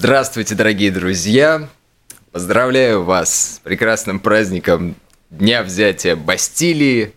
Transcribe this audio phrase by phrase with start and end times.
[0.00, 1.68] Здравствуйте, дорогие друзья!
[2.30, 4.94] Поздравляю вас с прекрасным праздником
[5.28, 7.14] Дня взятия Бастилии,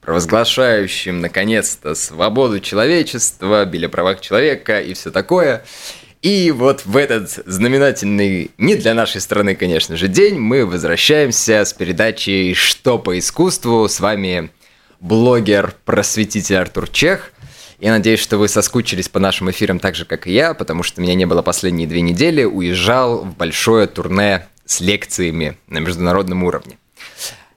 [0.00, 5.64] провозглашающим, наконец-то, свободу человечества, биль о человека и все такое.
[6.22, 11.72] И вот в этот знаменательный, не для нашей страны, конечно же, день, мы возвращаемся с
[11.72, 13.88] передачей «Что по искусству».
[13.88, 14.52] С вами
[15.00, 17.32] блогер-просветитель Артур Чех–
[17.80, 21.00] я надеюсь, что вы соскучились по нашим эфирам так же, как и я, потому что
[21.00, 26.78] меня не было последние две недели, уезжал в большое турне с лекциями на международном уровне.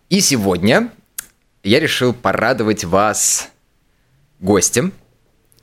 [0.10, 0.92] И сегодня
[1.64, 3.50] я решил порадовать вас
[4.40, 4.94] гостем.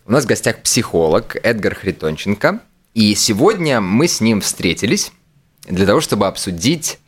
[0.07, 2.61] У нас в гостях психолог Эдгар Хритонченко.
[2.93, 5.13] И сегодня мы с ним встретились
[5.67, 6.99] для того, чтобы обсудить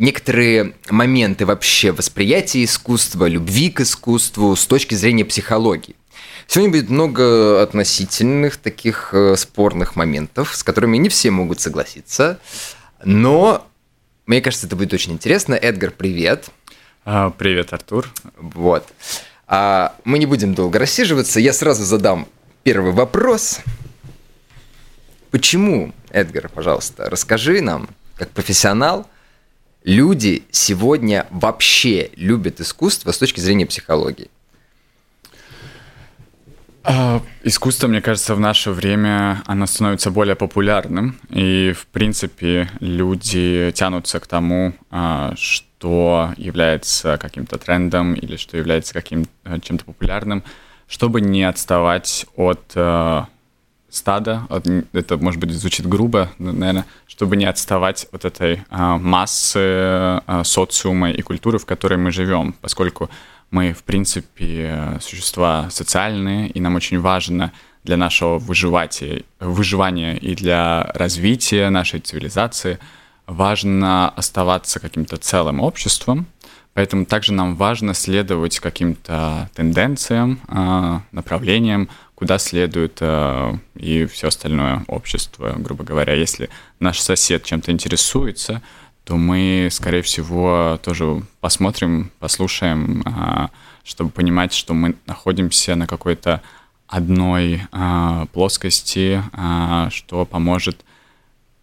[0.00, 5.94] некоторые моменты вообще восприятия искусства, любви к искусству с точки зрения психологии.
[6.46, 12.40] Сегодня будет много относительных таких э, спорных моментов, с которыми не все могут согласиться,
[13.04, 13.66] но
[14.26, 15.54] мне кажется, это будет очень интересно.
[15.54, 16.46] Эдгар, привет.
[17.04, 18.08] А, привет, Артур.
[18.36, 18.86] Вот.
[19.46, 21.40] А, мы не будем долго рассиживаться.
[21.40, 22.26] Я сразу задам
[22.62, 23.60] первый вопрос.
[25.30, 29.06] Почему, Эдгар, пожалуйста, расскажи нам, как профессионал,
[29.84, 34.28] люди сегодня вообще любят искусство с точки зрения психологии?
[36.82, 43.70] А, искусство, мне кажется, в наше время оно становится более популярным, и, в принципе, люди
[43.74, 50.42] тянутся к тому, а, что является каким-то трендом или что является каким то чем-то популярным,
[50.88, 53.28] чтобы не отставать от а,
[53.90, 54.46] стада,
[54.92, 61.10] это, может быть, звучит грубо, наверное, чтобы не отставать от этой а, массы а, социума
[61.10, 63.10] и культуры, в которой мы живем, поскольку
[63.50, 67.52] мы, в принципе, существа социальные, и нам очень важно
[67.82, 72.78] для нашего выживания, выживания и для развития нашей цивилизации
[73.26, 76.26] важно оставаться каким-то целым обществом,
[76.72, 81.88] Поэтому также нам важно следовать каким-то тенденциям, а, направлениям,
[82.20, 86.12] куда следует э, и все остальное общество, грубо говоря.
[86.12, 88.60] Если наш сосед чем-то интересуется,
[89.04, 93.48] то мы, скорее всего, тоже посмотрим, послушаем, э,
[93.84, 96.42] чтобы понимать, что мы находимся на какой-то
[96.86, 100.84] одной э, плоскости, э, что поможет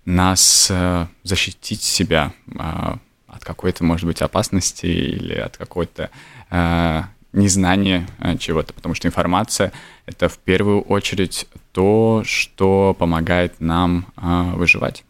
[0.06, 2.96] нас э, защитить себя э,
[3.28, 6.09] от какой-то, может быть, опасности или от какой-то
[6.50, 7.03] э,
[7.37, 9.71] незнание э, чего-то, потому что информация—
[10.05, 15.03] это в первую очередь то, что помогает нам э, выживать.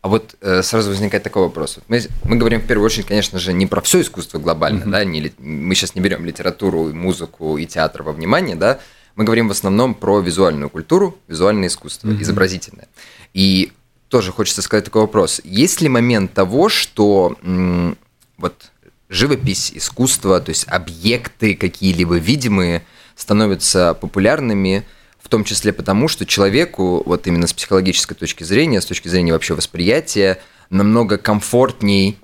[0.00, 1.80] А вот э, сразу возникает такой вопрос.
[1.88, 4.90] Мы, мы говорим в первую очередь, конечно же, не про все искусство глобально, mm-hmm.
[4.90, 8.78] да, не, мы сейчас не берем литературу, музыку и театр во внимание, да,
[9.16, 12.22] мы говорим в основном про визуальную культуру, визуальное искусство, mm-hmm.
[12.22, 12.88] изобразительное.
[13.34, 13.72] И
[14.08, 15.40] тоже хочется сказать такой вопрос.
[15.42, 17.98] Есть ли момент того, что м,
[18.38, 18.70] вот
[19.08, 22.84] живопись, искусство, то есть объекты какие-либо видимые
[23.16, 24.84] становятся популярными,
[25.18, 29.32] в том числе потому, что человеку, вот именно с психологической точки зрения, с точки зрения
[29.32, 32.18] вообще восприятия, намного комфортней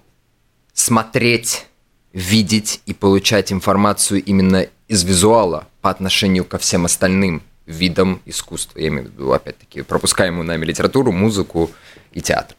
[0.72, 1.66] смотреть,
[2.12, 8.78] видеть и получать информацию именно из визуала по отношению ко всем остальным видам искусства.
[8.78, 11.70] Я имею в виду, опять-таки, пропускаемую нами литературу, музыку
[12.12, 12.56] и театр.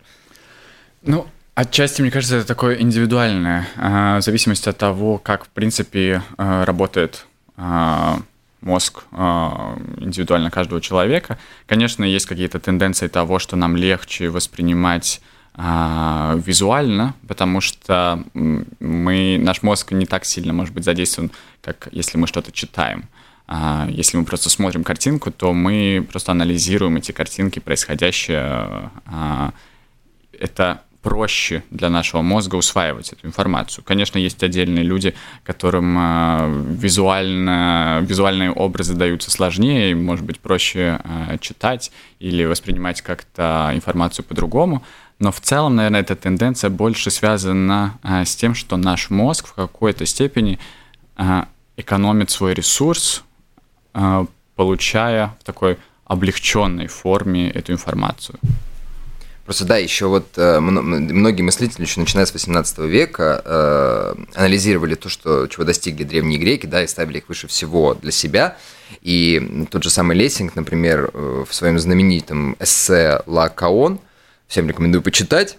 [1.03, 6.21] Ну, Отчасти, мне кажется, это такое индивидуальное, а, в зависимости от того, как, в принципе,
[6.37, 8.19] а, работает а,
[8.59, 11.37] мозг индивидуально каждого человека.
[11.65, 15.21] Конечно, есть какие-то тенденции того, что нам легче воспринимать
[15.57, 22.27] визуально, потому что мы, наш мозг не так сильно может быть задействован, как если мы
[22.27, 23.05] что-то читаем.
[23.87, 28.89] Если мы просто смотрим картинку, то мы просто анализируем эти картинки, происходящее.
[30.37, 33.83] Это проще для нашего мозга усваивать эту информацию.
[33.83, 35.13] Конечно, есть отдельные люди,
[35.43, 43.69] которым э, визуально, визуальные образы даются сложнее, может быть, проще э, читать или воспринимать как-то
[43.75, 44.81] информацию по-другому.
[45.19, 49.53] Но в целом, наверное, эта тенденция больше связана э, с тем, что наш мозг в
[49.53, 50.57] какой-то степени
[51.77, 53.23] экономит свой ресурс,
[54.55, 58.37] получая в такой облегченной форме эту информацию.
[59.45, 65.07] Просто да, еще вот э, многие мыслители, еще начиная с 18 века, э, анализировали то,
[65.07, 68.57] что, чего достигли древние греки, да, и ставили их выше всего для себя.
[69.01, 73.99] И тот же самый Лессинг, например, э, в своем знаменитом эссе «Ла Каон»,
[74.47, 75.57] всем рекомендую почитать,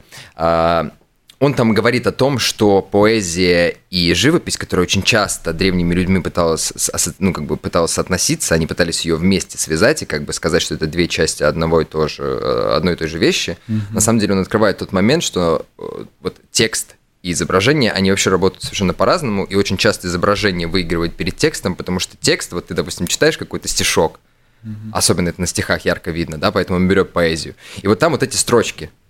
[1.39, 6.73] он там говорит о том, что поэзия и живопись, которая очень часто древними людьми пыталась,
[7.19, 10.75] ну, как бы пыталась соотноситься, они пытались ее вместе связать и как бы сказать, что
[10.75, 13.59] это две части одного и то же, э, одной и той же вещи.
[13.69, 13.81] Mm-hmm.
[13.93, 15.83] На самом деле он открывает тот момент, что э,
[16.21, 21.37] вот текст и изображение, они вообще работают совершенно по-разному, и очень часто изображение выигрывает перед
[21.37, 24.21] текстом, потому что текст, вот ты, допустим, читаешь какой-то стишок,
[24.65, 24.91] mm-hmm.
[24.93, 27.57] особенно это на стихах ярко видно, да, поэтому он берет поэзию.
[27.83, 28.91] И вот там вот эти строчки–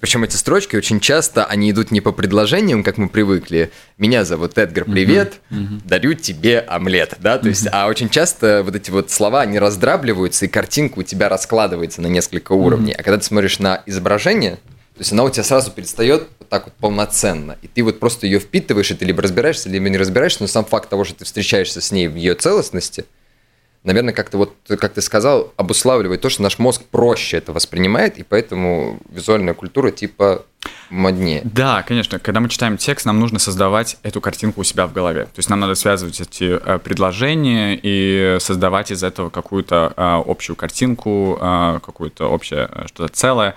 [0.00, 3.70] причем эти строчки очень часто, они идут не по предложениям, как мы привыкли.
[3.98, 5.80] Меня зовут Эдгар, привет, uh-huh, uh-huh.
[5.84, 10.46] дарю тебе омлет, да, то есть, а очень часто вот эти вот слова, они раздравливаются,
[10.46, 12.92] и картинка у тебя раскладывается на несколько уровней.
[12.92, 14.52] А когда ты смотришь на изображение,
[14.94, 17.56] то есть она у тебя сразу перестает вот так вот полноценно.
[17.62, 20.64] И ты вот просто ее впитываешь, и ты либо разбираешься, либо не разбираешься, но сам
[20.64, 23.04] факт того, что ты встречаешься с ней в ее целостности–
[23.84, 28.22] наверное, как-то вот, как ты сказал, обуславливает то, что наш мозг проще это воспринимает, и
[28.22, 30.44] поэтому визуальная культура типа
[30.88, 31.42] моднее.
[31.44, 32.18] Да, конечно.
[32.18, 35.24] Когда мы читаем текст, нам нужно создавать эту картинку у себя в голове.
[35.24, 40.56] То есть нам надо связывать эти э, предложения и создавать из этого какую-то э, общую
[40.56, 43.54] картинку, э, какое-то общее что-то целое.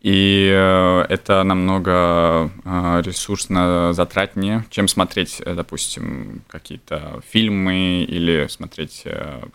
[0.00, 9.04] И э, это намного э, ресурсно затратнее, чем смотреть, э, допустим, какие-то фильмы или смотреть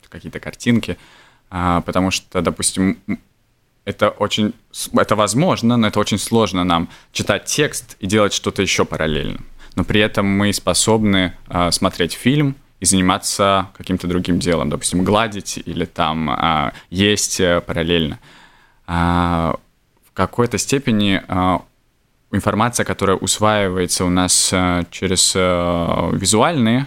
[0.10, 0.98] какие-то картинки.
[1.50, 2.98] А, потому что, допустим,
[3.86, 4.54] это очень,
[4.94, 9.40] это возможно, но это очень сложно нам читать текст и делать что-то еще параллельно.
[9.76, 11.34] Но при этом мы способны
[11.72, 18.20] смотреть фильм и заниматься каким-то другим делом, допустим, гладить или там есть параллельно.
[18.86, 19.56] А,
[20.14, 21.62] какой-то степени а,
[22.32, 26.86] информация, которая усваивается у нас а, через а, визуальные,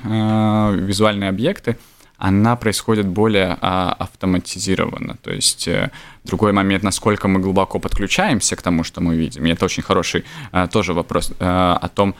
[0.74, 1.76] визуальные объекты,
[2.16, 5.16] она происходит более автоматизированно.
[5.20, 5.90] То есть э,
[6.22, 9.44] другой момент, насколько мы глубоко подключаемся к тому, что мы видим.
[9.44, 10.24] И это очень хороший
[10.70, 12.14] тоже вопрос о том,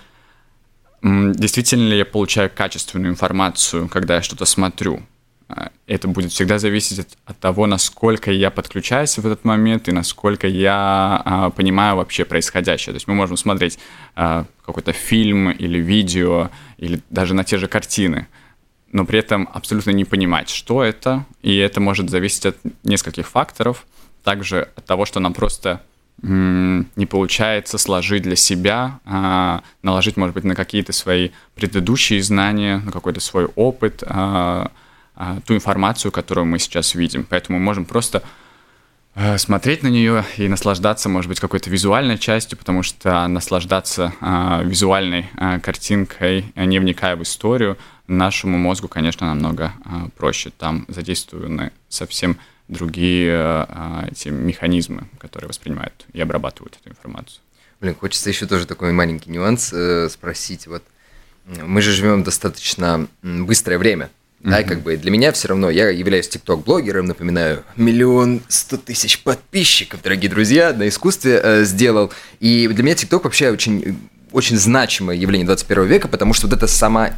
[1.00, 5.00] действительно ли я получаю качественную информацию, когда я что-то смотрю.
[5.48, 9.92] А, это будет всегда зависеть от, от того, насколько я подключаюсь в этот момент и
[9.92, 12.92] насколько я а, понимаю вообще происходящее.
[12.92, 13.78] То есть мы можем смотреть
[14.16, 18.26] а, какой-то фильм или видео, или даже на те же картины,
[18.92, 23.86] но при этом абсолютно не понимать, что это, и это может зависеть от нескольких факторов.
[24.22, 25.82] Также от того, что нам просто
[26.22, 32.92] не получается сложить для себя, а, наложить, может быть, на какие-то свои предыдущие знания, на
[32.92, 34.70] какой-то свой опыт, а,
[35.46, 37.24] ту информацию, которую мы сейчас видим.
[37.28, 38.22] Поэтому мы можем просто
[39.14, 44.62] э, смотреть на нее и наслаждаться, может быть, какой-то визуальной частью, потому что наслаждаться а,
[44.62, 49.72] визуальной а, картинкой, не вникая в историю, нашему мозгу, конечно, намного
[50.16, 50.50] проще.
[50.50, 52.36] Там задействованы совсем
[52.68, 53.66] другие
[54.10, 57.40] эти механизмы, которые воспринимают и обрабатывают эту информацию.
[57.84, 60.66] Блин, хочется еще тоже такой маленький нюанс э, спросить.
[60.66, 60.82] Вот
[61.44, 64.08] мы же живем достаточно быстрое время.
[64.44, 69.22] Да, и как бы для меня все равно, я являюсь тикток-блогером, напоминаю, миллион сто тысяч
[69.22, 72.12] подписчиков, дорогие друзья, на искусстве э, сделал.
[72.40, 73.98] И для меня тикток вообще очень,
[74.32, 77.12] очень значимое явление 21 века, потому что вот это сама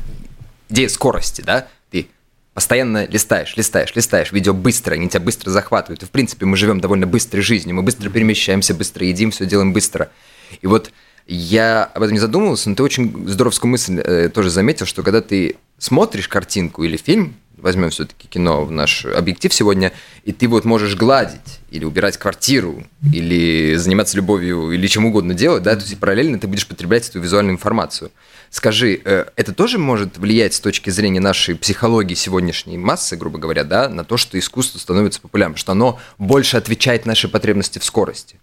[0.69, 2.07] идея скорости, да, ты
[2.55, 6.05] постоянно листаешь, листаешь, листаешь, видео быстро, они тебя быстро захватывают.
[6.05, 9.73] И, в принципе, мы живем довольно быстрой жизнью, мы быстро перемещаемся, быстро едим, все делаем
[9.73, 10.11] быстро.
[10.61, 10.93] И вот
[11.27, 15.21] я об этом не задумывался, но ты очень здоровскую мысль э, тоже заметил, что когда
[15.21, 19.93] ты смотришь картинку или фильм, возьмем все-таки кино в наш объектив сегодня,
[20.25, 25.63] и ты вот можешь гладить или убирать квартиру, или заниматься любовью, или чем угодно делать,
[25.63, 28.11] да, то есть параллельно ты будешь потреблять эту визуальную информацию.
[28.51, 33.65] Скажи, э, это тоже может влиять с точки зрения нашей психологии сегодняшней массы, грубо говоря,
[33.65, 38.39] да, на то, что искусство становится популярным, что оно больше отвечает нашей потребности в скорости?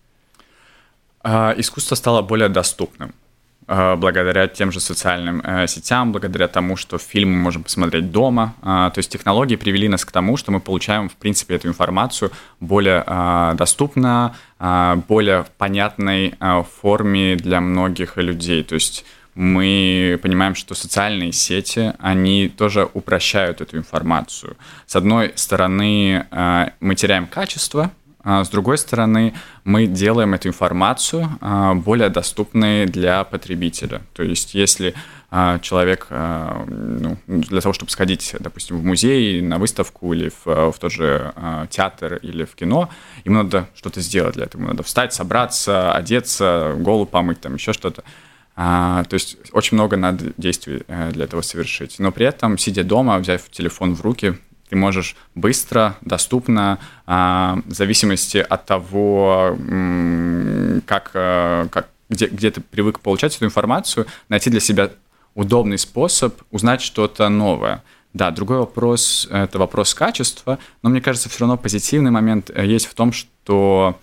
[1.22, 3.14] А, искусство стало более доступным
[3.68, 8.56] благодаря тем же социальным э, сетям, благодаря тому, что фильмы можем посмотреть дома.
[8.62, 12.32] А, то есть технологии привели нас к тому, что мы получаем, в принципе, эту информацию
[12.60, 13.04] более
[13.56, 14.36] доступно,
[15.08, 16.36] более понятной
[16.82, 18.64] форме для многих людей.
[18.64, 19.06] То есть
[19.36, 24.56] мы понимаем, что социальные сети, они тоже упрощают эту информацию.
[24.86, 26.26] С одной стороны,
[26.80, 27.92] мы теряем качество,
[28.24, 29.34] а с другой стороны,
[29.66, 34.02] мы делаем эту информацию а, более доступной для потребителя.
[34.14, 34.94] То есть, если
[35.30, 40.80] а, человек ну, для того, чтобы сходить, допустим, в музей, на выставку или в, в
[40.80, 41.34] тот же
[41.70, 42.90] театр или в кино,
[43.26, 44.62] ему надо что-то сделать для этого.
[44.62, 48.04] Ему надо встать, собраться, одеться, голову помыть, там еще что-то.
[48.56, 52.00] то есть очень много надо действий э, для этого совершить.
[52.00, 54.38] Но при этом, сидя дома, взяв телефон в руки,
[54.74, 59.56] ты можешь быстро, доступно, а, в зависимости от того,
[60.88, 64.90] как, э, как где, где ты привык получать эту информацию, найти для себя
[65.36, 67.84] удобный способ узнать что-то новое.
[68.14, 72.88] Да, другой вопрос– это вопрос качества, но мне кажется, все равно позитивный момент э, есть
[72.88, 74.00] в том, что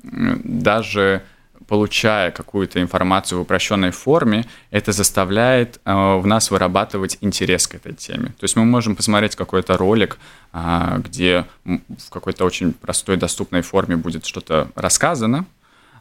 [0.00, 1.22] даже
[1.68, 7.92] получая какую-то информацию в упрощенной форме, это заставляет э, в нас вырабатывать интерес к этой
[7.92, 8.28] теме.
[8.38, 10.18] То есть мы можем посмотреть какой-то ролик,
[10.54, 15.44] э, где в какой-то очень простой, доступной форме будет что-то рассказано,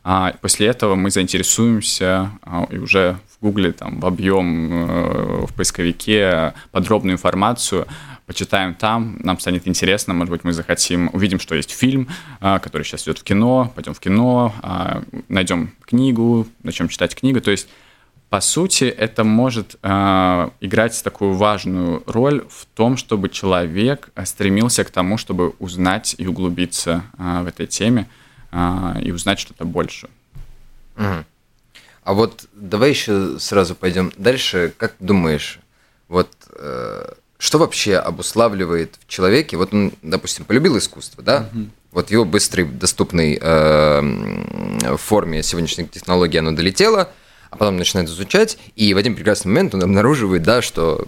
[0.09, 6.53] а после этого мы заинтересуемся э, и уже в Гугле там вобьем э, в поисковике
[6.71, 7.85] подробную информацию,
[8.25, 12.07] почитаем там, нам станет интересно, может быть, мы захотим, увидим, что есть фильм,
[12.39, 17.41] а, который сейчас идет в кино, пойдем в кино, а, найдем книгу, начнем читать книгу.
[17.41, 17.67] То есть,
[18.29, 24.89] по сути, это может а, играть такую важную роль в том, чтобы человек стремился к
[24.89, 28.07] тому, чтобы узнать и углубиться в этой теме
[28.51, 30.09] и узнать что-то больше.
[30.95, 34.73] А вот давай еще сразу пойдем дальше.
[34.77, 35.59] Как думаешь,
[36.07, 41.65] вот э, что вообще обуславливает в человеке, вот он, допустим, полюбил искусство, да, угу.
[41.91, 47.11] вот его быстрой, доступной э, форме сегодняшних технологий оно долетело,
[47.49, 51.07] а потом начинает изучать, и в один прекрасный момент он обнаруживает, да, что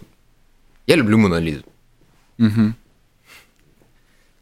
[0.86, 1.63] я люблю Монолизу.
[2.38, 2.74] Угу.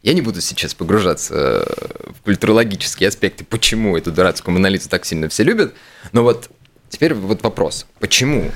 [0.07, 5.27] Я не буду сейчас погружаться э, в культурологические аспекты, почему эту дурацкую Монолизу так сильно
[5.27, 5.73] все любят,
[6.13, 6.49] но вот
[6.87, 8.49] теперь вот вопрос, почему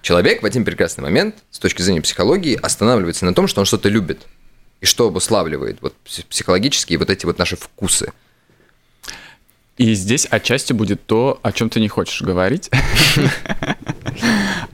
[0.00, 3.90] человек в один прекрасный момент, с точки зрения психологии, останавливается на том, что он что-то
[3.90, 4.22] любит.
[4.80, 5.94] И что обуславливает вот,
[6.30, 8.14] психологические вот эти вот наши вкусы.
[9.76, 12.70] И здесь отчасти будет то, о чем ты не хочешь говорить.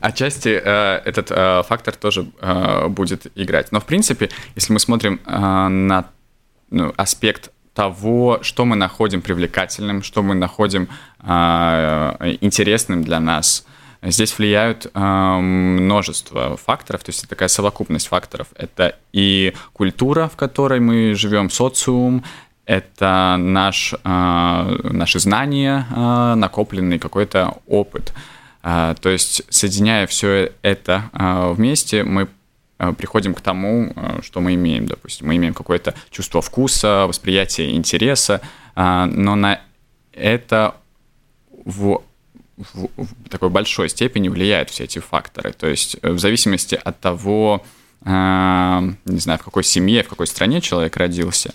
[0.03, 3.71] Отчасти э, этот э, фактор тоже э, будет играть.
[3.71, 6.07] Но, в принципе, если мы смотрим на
[6.71, 10.89] ну, аспект того, что мы находим привлекательным, что мы находим
[12.41, 13.65] интересным для нас,
[14.05, 18.49] Здесь влияют э, множество факторов, то есть это такая совокупность факторов.
[18.57, 22.25] Это и культура, в которой мы живем, социум,
[22.67, 28.13] это наш, э, наши знания, э, накопленный какой-то опыт.
[28.63, 32.29] Э, то есть, соединяя все это э, вместе, мы
[32.99, 38.41] приходим к тому, что мы имеем, допустим, мы имеем какое-то чувство вкуса, восприятие интереса,
[38.75, 39.61] но на
[40.13, 40.75] это
[41.65, 42.03] в
[42.57, 45.53] в, в такой большой степени влияют все эти факторы.
[45.53, 47.65] То есть в зависимости от того,
[48.05, 51.55] не знаю, в какой семье, в какой стране человек родился,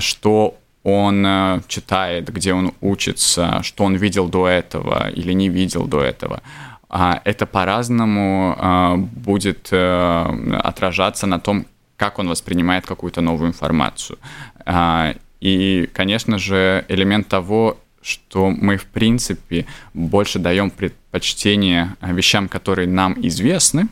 [0.00, 5.86] что он э, читает, где он учится, что он видел до этого или не видел
[5.86, 6.42] до этого,
[6.88, 11.66] а это по-разному э, будет э, отражаться на том,
[11.96, 14.18] как он воспринимает какую-то новую информацию.
[14.64, 22.88] А, и, конечно же, элемент того, что мы, в принципе, больше даем предпочтение вещам, которые
[22.88, 23.88] нам известны,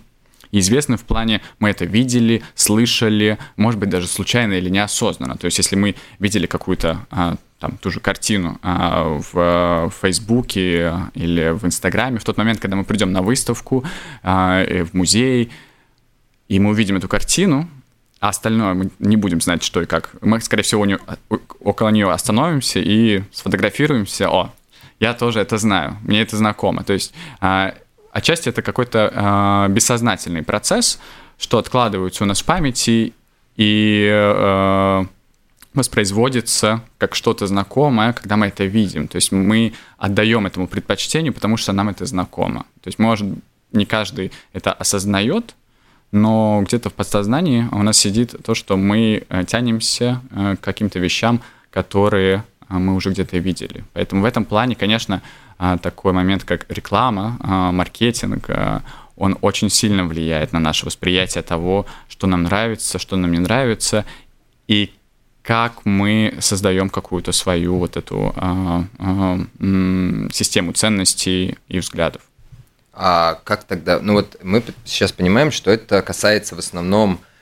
[0.60, 5.36] известны в плане мы это видели, слышали, может быть, даже случайно или неосознанно.
[5.36, 10.92] То есть, если мы видели какую-то а, там ту же картину а, в, в Фейсбуке
[11.14, 13.84] или в Инстаграме, в тот момент, когда мы придем на выставку
[14.22, 15.50] а, в музей,
[16.48, 17.68] и мы увидим эту картину,
[18.20, 20.10] а остальное мы не будем знать, что и как.
[20.20, 20.98] Мы, скорее всего, не,
[21.60, 24.30] около нее остановимся и сфотографируемся.
[24.30, 24.52] О,
[25.00, 26.82] я тоже это знаю, мне это знакомо.
[26.84, 27.74] То есть а,
[28.16, 30.98] отчасти это какой-то а, бессознательный процесс,
[31.38, 33.12] что откладывается у нас в памяти
[33.56, 35.04] и а,
[35.74, 39.06] воспроизводится как что-то знакомое, когда мы это видим.
[39.06, 42.60] То есть мы отдаем этому предпочтению, потому что нам это знакомо.
[42.80, 43.28] То есть, может,
[43.72, 45.54] не каждый это осознает,
[46.10, 50.98] но где-то в подсознании у нас сидит то, что мы э, тянемся э, к каким-то
[50.98, 53.84] вещам, которые э, мы уже где-то видели.
[53.92, 55.20] Поэтому в этом плане, конечно,
[55.82, 57.38] такой момент, как реклама,
[57.72, 58.48] маркетинг,
[59.16, 64.04] он очень сильно влияет на наше восприятие того, что нам нравится, что нам не нравится,
[64.68, 64.92] и
[65.42, 68.34] как мы создаем какую-то свою вот эту
[70.32, 72.22] систему ценностей и взглядов.
[72.92, 74.00] А как тогда?
[74.00, 77.35] Ну вот мы сейчас понимаем, что это касается в основном а,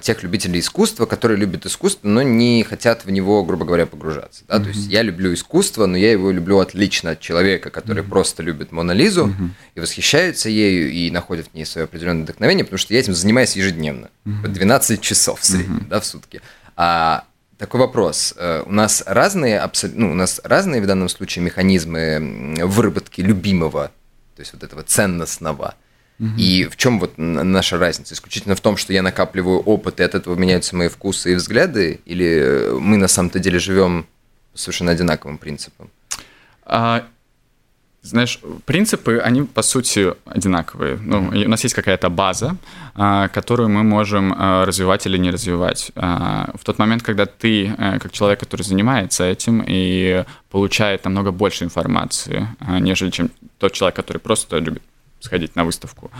[0.00, 4.44] тех любителей искусства, которые любят искусство, но не хотят в него, грубо говоря, погружаться.
[4.48, 4.56] Да?
[4.56, 4.62] Mm-hmm.
[4.62, 8.08] То есть я люблю искусство, но я его люблю отлично от человека, который mm-hmm.
[8.08, 9.50] просто любит Мона Лизу mm-hmm.
[9.76, 13.56] и восхищается ею и находит в ней свое определенное вдохновение, потому что я этим занимаюсь
[13.56, 14.48] ежедневно, mm-hmm.
[14.48, 15.88] 12 часов в среднем, mm-hmm.
[15.88, 16.40] да, в сутки.
[16.76, 17.24] А
[17.58, 18.34] такой вопрос.
[18.36, 19.62] Э, у нас разные,
[19.94, 23.90] ну, у нас разные в данном случае механизмы выработки любимого
[24.38, 25.74] то есть вот этого ценностного.
[26.20, 26.30] Угу.
[26.36, 28.14] И в чем вот наша разница?
[28.14, 32.00] Исключительно в том, что я накапливаю опыт, и от этого меняются мои вкусы и взгляды,
[32.04, 34.06] или мы на самом-то деле живем
[34.54, 35.90] совершенно одинаковым принципом?
[36.64, 37.06] А,
[38.02, 40.98] знаешь, принципы, они по сути одинаковые.
[41.00, 42.56] Ну, у нас есть какая-то база,
[42.94, 45.92] а, которую мы можем а, развивать или не развивать.
[45.94, 51.32] А, в тот момент, когда ты, э, как человек, который занимается этим и получает намного
[51.32, 52.48] больше информации,
[52.80, 54.82] нежели чем тот человек, который просто любит
[55.20, 56.10] сходить на выставку,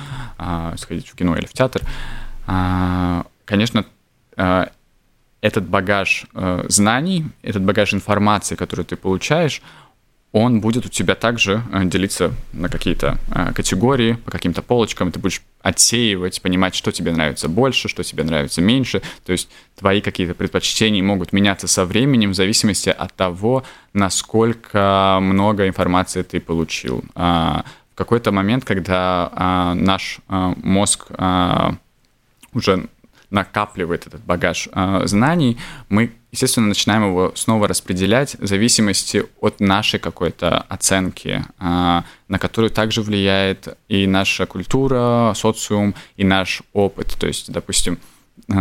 [0.76, 1.82] сходить в кино или в театр,
[3.44, 3.84] конечно,
[5.40, 9.62] этот багаж э, знаний, этот багаж информации, который ты получаешь,
[10.32, 15.20] он будет у тебя также э, делиться на какие-то э, категории, по каким-то полочкам, ты
[15.20, 19.00] будешь отсеивать, понимать, что тебе нравится больше, что тебе нравится меньше.
[19.24, 25.68] То есть твои какие-то предпочтения могут меняться со временем в зависимости от того, насколько много
[25.68, 27.04] информации ты получил.
[27.98, 31.10] А, какой-то момент, когда а, наш а, мозг
[32.54, 32.88] уже
[33.30, 35.58] накапливает этот багаж э, знаний,
[35.90, 42.70] мы, естественно, начинаем его снова распределять в зависимости от нашей какой-то оценки, э, на которую
[42.70, 47.16] также влияет и наша культура, социум, и наш опыт.
[47.20, 47.98] То есть, допустим,
[48.48, 48.54] э,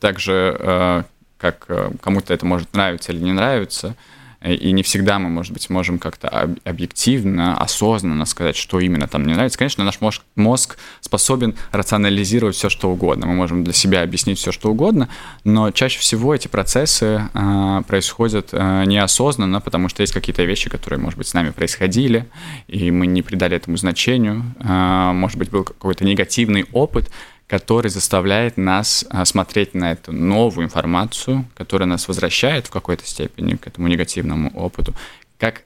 [0.00, 1.02] также э,
[1.38, 1.68] как
[2.00, 5.98] кому-то это может нравиться или не нравиться, Э, и не всегда мы, может быть, можем
[5.98, 6.28] как-то
[6.64, 9.58] объективно, осознанно сказать, что именно там не нравится.
[9.58, 13.26] Конечно, наш мозг, мозг способен рационализировать все, что угодно.
[13.26, 15.08] Мы можем для себя объяснить все, что угодно,
[15.42, 21.00] но чаще всего эти процессы э, происходят э, неосознанно, потому что есть какие-то вещи, которые,
[21.00, 22.26] может быть, с нами происходили,
[22.68, 24.44] и мы не придали этому значению.
[24.60, 27.10] Э, может быть, был какой-то негативный опыт,
[27.48, 33.56] который заставляет нас а, смотреть на эту новую информацию, которая нас возвращает в какой-то степени
[33.56, 34.94] к этому негативному опыту,
[35.38, 35.62] как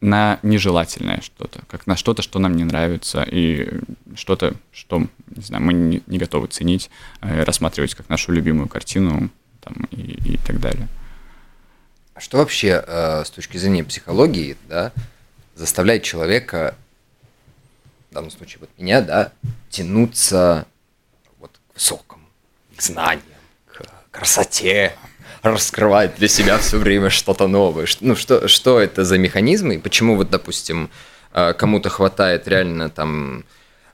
[0.00, 3.80] на нежелательное что-то, как на что-то, что нам не нравится, и
[4.14, 5.00] что-то, что,
[5.34, 6.90] не знаю, мы не, готовы ценить,
[7.22, 9.30] э, рассматривать как нашу любимую картину
[9.62, 10.86] там, и, и так далее.
[12.14, 14.92] А что вообще э, с точки зрения психологии, да,
[15.56, 16.76] заставляет человека,
[18.10, 19.32] в данном случае вот меня, да,
[19.70, 20.66] тянуться
[21.76, 22.22] высокому,
[22.76, 23.22] к знаниям,
[23.72, 24.96] к красоте,
[25.42, 27.86] раскрывать для себя все время что-то новое.
[28.00, 30.90] Ну, что, что это за механизмы и почему вот, допустим,
[31.32, 33.44] э, кому-то хватает реально там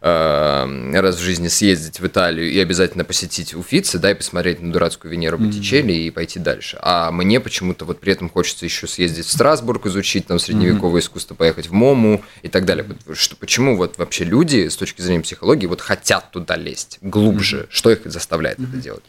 [0.05, 4.73] Э, раз в жизни съездить в Италию и обязательно посетить Уфицы, да, и посмотреть на
[4.73, 6.07] дурацкую Венеру Боттичелли mm-hmm.
[6.09, 6.77] и пойти дальше.
[6.83, 11.05] А мне почему-то вот при этом хочется еще съездить в Страсбург, изучить там средневековое mm-hmm.
[11.05, 12.85] искусство, поехать в МОМУ и так далее.
[13.13, 17.59] Что, почему вот вообще люди с точки зрения психологии вот хотят туда лезть глубже?
[17.59, 17.71] Mm-hmm.
[17.71, 18.69] Что их заставляет mm-hmm.
[18.71, 19.05] это делать?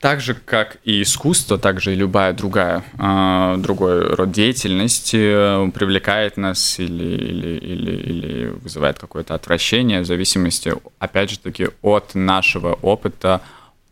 [0.00, 5.70] Так же, как и искусство, так же и любая другая, э, другой род деятельности э,
[5.72, 12.14] привлекает нас или, или, или, или вызывает какое-то отвращение в зависимости, опять же таки, от
[12.14, 13.42] нашего опыта,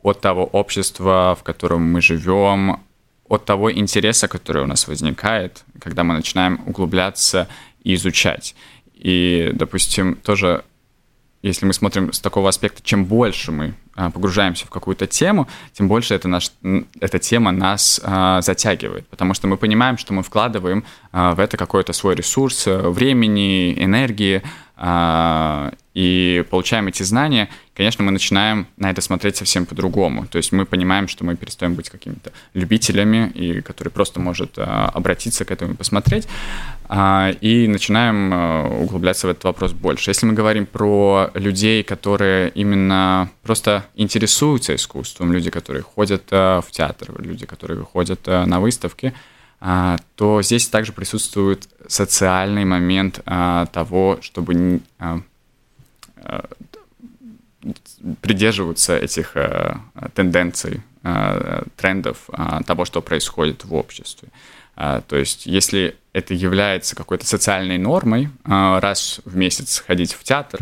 [0.02, 2.80] от того общества, в котором мы живем,
[3.28, 7.48] от того интереса, который у нас возникает, когда мы начинаем углубляться
[7.84, 8.54] и изучать.
[8.94, 10.64] И, допустим, тоже
[11.42, 15.88] если мы смотрим с такого аспекта, чем больше мы а, погружаемся в какую-то тему, тем
[15.88, 16.52] больше это наш,
[17.00, 21.56] эта тема нас а, затягивает, потому что мы понимаем, что мы вкладываем а, в это
[21.56, 24.42] какой-то свой ресурс э, времени, энергии,
[24.80, 30.26] и получаем эти знания, конечно, мы начинаем на это смотреть совсем по-другому.
[30.26, 34.90] То есть мы понимаем, что мы перестаем быть какими-то любителями, и который просто может а,
[34.94, 36.28] обратиться к этому и посмотреть,
[36.88, 38.32] а, и начинаем
[38.82, 40.10] углубляться в этот вопрос больше.
[40.10, 47.12] Если мы говорим про людей, которые именно просто интересуются искусством, люди, которые ходят в театр,
[47.18, 49.12] люди, которые ходят на выставки,
[49.60, 54.80] то здесь также присутствует социальный момент того, чтобы
[58.20, 59.34] придерживаться этих
[60.14, 60.82] тенденций,
[61.76, 62.28] трендов
[62.66, 64.28] того, что происходит в обществе.
[64.76, 70.60] То есть, если это является какой-то социальной нормой, раз в месяц ходить в театр,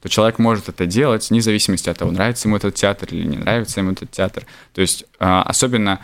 [0.00, 3.38] то человек может это делать, вне зависимости от того, нравится ему этот театр или не
[3.38, 4.44] нравится ему этот театр.
[4.74, 6.00] То есть, особенно а,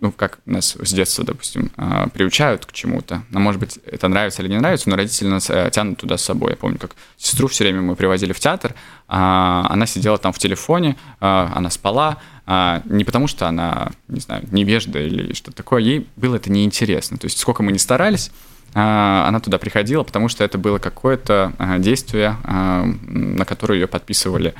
[0.00, 3.22] ну, как нас с детства, допустим, а, приучают к чему-то.
[3.30, 6.24] Нам, может быть, это нравится или не нравится, но родители нас э, тянут туда с
[6.24, 6.50] собой.
[6.50, 8.74] Я помню, как сестру все время мы привозили в театр,
[9.08, 12.18] а, она сидела там в телефоне, она спала,
[12.84, 17.18] не потому что она, не знаю, невежда или что-то такое, ей было это неинтересно.
[17.18, 18.30] То есть сколько мы ни старались,
[18.74, 24.54] она туда приходила, потому что это было какое-то действие, на которое ее подписывали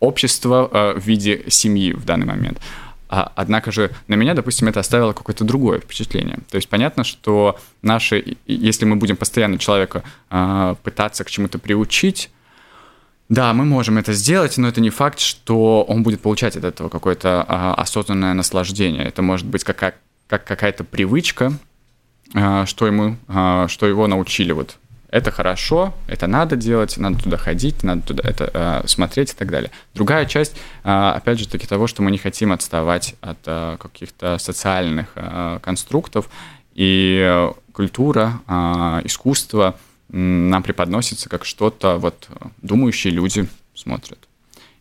[0.00, 2.58] общество в виде семьи в данный момент.
[3.12, 6.38] А, однако же на меня, допустим, это оставило какое-то другое впечатление.
[6.48, 12.30] То есть понятно, что наши, если мы будем постоянно человека а, пытаться к чему-то приучить,
[13.28, 16.88] да, мы можем это сделать, но это не факт, что он будет получать от этого
[16.88, 19.04] какое-то а, осознанное наслаждение.
[19.04, 19.96] Это может быть какая-
[20.28, 21.52] как какая-то привычка,
[22.32, 23.16] что ему,
[23.68, 24.76] что его научили вот
[25.10, 29.50] это хорошо, это надо делать, надо туда ходить, надо туда это э, смотреть и так
[29.50, 29.70] далее.
[29.94, 34.38] Другая часть, э, опять же таки, того, что мы не хотим отставать от э, каких-то
[34.38, 36.30] социальных э, конструктов,
[36.74, 38.52] и культура, э,
[39.04, 39.76] искусство
[40.08, 42.28] нам преподносится как что-то, вот
[42.62, 44.18] думающие люди смотрят.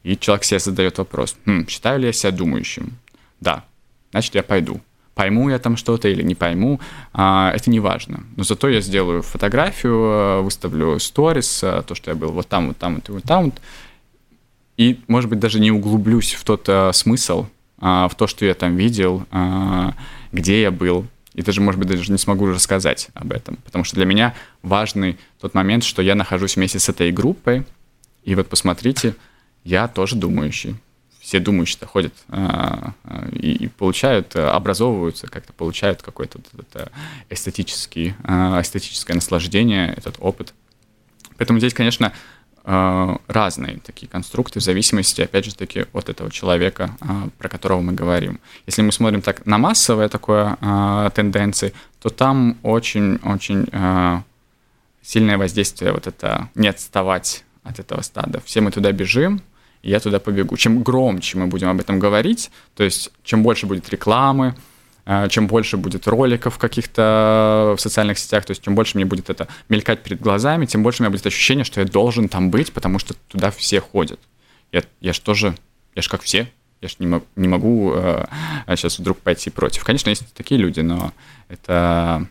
[0.03, 2.97] И человек себе задает вопрос, хм, считаю ли я себя думающим?
[3.39, 3.63] Да,
[4.11, 4.81] значит, я пойду
[5.19, 6.79] пойму я там что-то или не пойму,
[7.11, 8.23] а, это не важно.
[8.37, 12.69] Но зато я сделаю фотографию, э, выставлю сторис, э, то, что я был вот там,
[12.69, 13.55] вот там, вот, там, вот,
[14.77, 17.47] и, может быть, даже не углублюсь в тот а, смысл,
[17.81, 19.93] а, в то, что я там видел, а,
[20.31, 23.97] где я был, и даже, может быть, даже не смогу рассказать об этом, потому что
[23.97, 27.65] для меня важный тот момент, что я нахожусь вместе с этой группой,
[28.23, 29.15] и вот посмотрите,
[29.65, 30.77] я тоже думающий
[31.29, 36.91] все думающие ходят а, а, и, получают, э, образовываются, как-то получают какое-то это
[37.29, 40.55] эстетический, а, эстетическое наслаждение, этот опыт.
[41.37, 42.13] Поэтому здесь, конечно,
[42.65, 46.95] разные такие конструкты в зависимости, опять же таки, от этого человека,
[47.39, 48.39] про которого мы говорим.
[48.67, 50.55] Если мы смотрим так на массовые такое
[51.15, 54.23] тенденции, то там очень-очень
[55.01, 58.41] сильное воздействие вот это не отставать от этого стада.
[58.45, 59.41] Все мы туда бежим,
[59.83, 60.57] я туда побегу.
[60.57, 64.55] Чем громче мы будем об этом говорить, то есть чем больше будет рекламы,
[65.05, 69.29] э, чем больше будет роликов каких-то в социальных сетях, то есть чем больше мне будет
[69.29, 72.73] это мелькать перед глазами, тем больше у меня будет ощущение, что я должен там быть,
[72.73, 74.19] потому что туда все ходят.
[74.71, 75.55] Я, я же тоже,
[75.95, 76.47] я же как все,
[76.81, 78.25] я же не, могу, не могу э,
[78.75, 79.83] сейчас вдруг пойти против.
[79.83, 81.13] Конечно, есть такие люди, но
[81.47, 82.27] это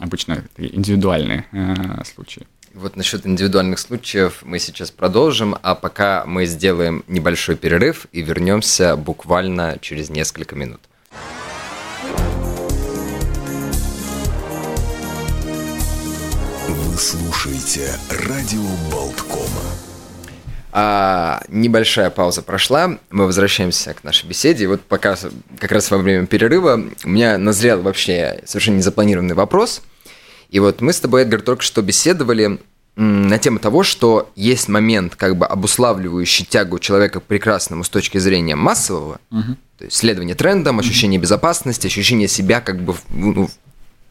[0.00, 2.46] обычно индивидуальные э, случаи.
[2.76, 8.98] Вот насчет индивидуальных случаев мы сейчас продолжим, а пока мы сделаем небольшой перерыв и вернемся
[8.98, 10.82] буквально через несколько минут.
[16.68, 18.60] Вы слушаете радио
[18.92, 19.46] Болткома.
[20.70, 24.64] А, небольшая пауза прошла, мы возвращаемся к нашей беседе.
[24.64, 25.16] И вот пока
[25.58, 29.80] как раз во время перерыва у меня назрел вообще совершенно незапланированный вопрос–
[30.50, 32.58] и вот мы с тобой, Эдгар, только что беседовали
[32.96, 38.16] на тему того, что есть момент, как бы обуславливающий тягу человека к прекрасному с точки
[38.18, 39.56] зрения массового, угу.
[39.78, 43.50] то есть следование трендам, ощущение безопасности, ощущение себя как бы ну,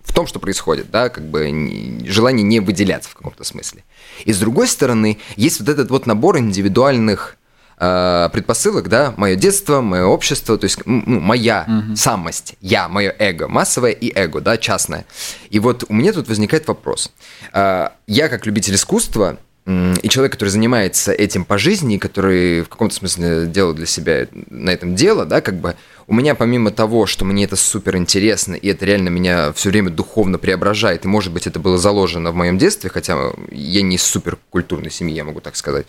[0.04, 3.84] в том, что происходит, да, как бы желание не выделяться в каком-то смысле.
[4.24, 7.38] И с другой стороны, есть вот этот вот набор индивидуальных
[7.78, 11.96] э, предпосылок, да, мое детство, мое общество, то есть ну, моя угу.
[11.96, 15.06] самость, я, мое эго, массовое и эго, да, частное.
[15.50, 17.12] И вот у меня тут возникает вопрос.
[17.54, 22.94] Э, я как любитель искусства и человек, который занимается этим по жизни, который в каком-то
[22.94, 27.26] смысле делает для себя на этом дело, да, как бы у меня помимо того, что
[27.26, 31.48] мне это супер интересно, и это реально меня все время духовно преображает, и может быть
[31.48, 33.18] это было заложено в моем детстве, хотя
[33.50, 35.88] я не из супер культурной семьи, я могу так сказать,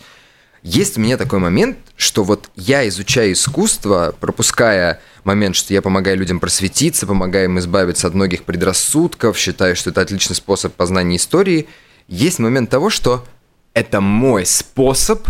[0.67, 6.17] есть у меня такой момент, что вот я изучаю искусство, пропуская момент, что я помогаю
[6.17, 11.69] людям просветиться, помогаю им избавиться от многих предрассудков, считаю, что это отличный способ познания истории.
[12.09, 13.25] Есть момент того, что
[13.73, 15.25] это мой способ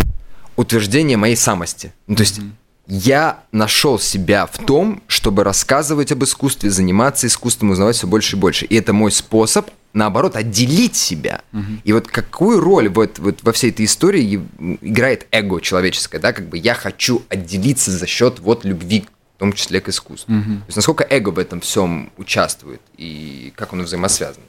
[0.55, 1.93] утверждения моей самости.
[2.07, 2.51] Ну, то есть mm-hmm.
[2.87, 8.39] Я нашел себя в том, чтобы рассказывать об искусстве, заниматься искусством, узнавать все больше и
[8.39, 8.65] больше.
[8.65, 11.41] И это мой способ наоборот, отделить себя.
[11.53, 11.63] Угу.
[11.83, 14.35] И вот какую роль вот, вот во всей этой истории
[14.81, 19.53] играет эго человеческое, да, как бы я хочу отделиться за счет вот любви, в том
[19.53, 20.33] числе к искусству.
[20.33, 20.43] Угу.
[20.43, 24.45] То есть насколько эго в этом всем участвует и как оно взаимосвязано.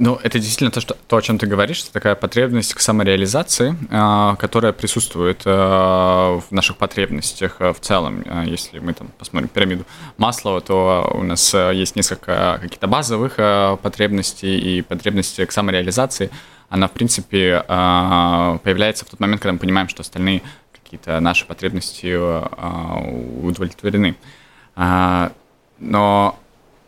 [0.00, 3.76] Ну, это действительно то, что, то, о чем ты говоришь, это такая потребность к самореализации,
[3.90, 8.24] э, которая присутствует э, в наших потребностях э, в целом.
[8.46, 9.84] Если мы там посмотрим пирамиду
[10.16, 13.38] Маслова, то у нас есть несколько каких-то базовых
[13.82, 16.30] потребностей и потребности к самореализации.
[16.68, 22.14] Она, в принципе, появляется в тот момент, когда мы понимаем, что остальные какие-то наши потребности
[23.42, 24.14] удовлетворены.
[24.76, 26.38] Но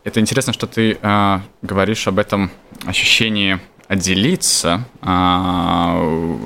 [0.03, 2.51] это интересно, что ты э, говоришь об этом
[2.85, 6.37] ощущении отделиться э,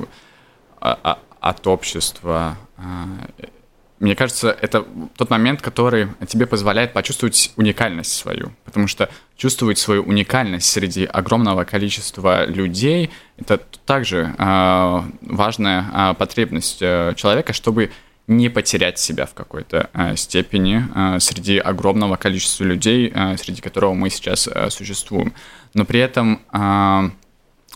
[0.80, 2.56] от общества.
[3.98, 4.84] Мне кажется, это
[5.16, 8.52] тот момент, который тебе позволяет почувствовать уникальность свою.
[8.64, 16.82] Потому что чувствовать свою уникальность среди огромного количества людей— это также э, важная э, потребность
[16.82, 17.90] э, человека, чтобы
[18.26, 23.94] не потерять себя в какой-то э, степени э, среди огромного количества людей, э, среди которого
[23.94, 25.32] мы сейчас э, существуем.
[25.74, 27.10] Но при этом э,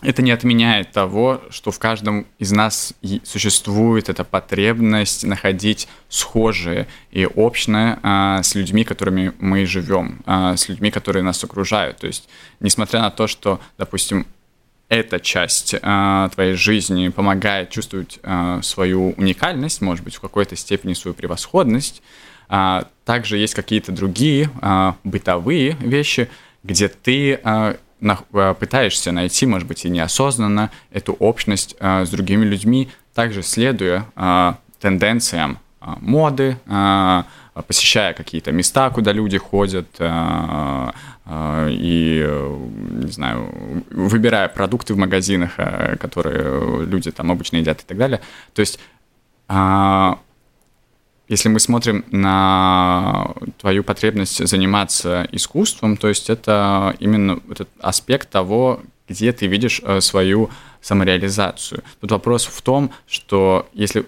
[0.01, 7.25] это не отменяет того, что в каждом из нас существует эта потребность находить схожее и
[7.25, 11.97] общее а, с людьми, которыми мы живем, а, с людьми, которые нас окружают.
[11.97, 12.27] То есть,
[12.59, 14.25] несмотря на то, что, допустим,
[14.91, 20.93] эта часть а, твоей жизни помогает чувствовать а, свою уникальность, может быть, в какой-то степени
[20.93, 22.03] свою превосходность,
[22.49, 26.29] а, также есть какие-то другие а, бытовые вещи,
[26.63, 27.39] где ты
[28.01, 34.05] Э, пытаешься найти, может быть, и неосознанно эту общность э, с другими людьми, также следуя
[34.15, 35.59] э, тенденциям
[35.99, 36.57] моды,
[37.67, 39.87] посещая какие-то места, куда люди ходят,
[41.27, 42.25] и,
[42.89, 45.55] не знаю, выбирая продукты в магазинах,
[45.99, 48.21] которые люди там обычно едят и так далее.
[48.53, 48.79] То есть
[51.31, 58.81] если мы смотрим на твою потребность заниматься искусством, то есть это именно этот аспект того,
[59.07, 60.49] где ты видишь э, свою
[60.81, 61.83] самореализацию.
[62.01, 64.05] Тут вопрос в том, что если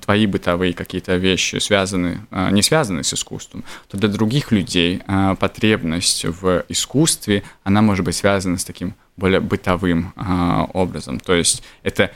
[0.00, 5.02] твои бытовые какие-то вещи связаны, э, не связаны с искусством, то для других людей
[5.38, 10.12] потребность в искусстве, она может быть связана с таким более бытовым
[10.72, 11.20] образом.
[11.20, 12.12] То есть это